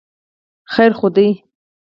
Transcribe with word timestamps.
خیر 0.73 0.91
خو 0.99 1.07
دی. 1.15 1.29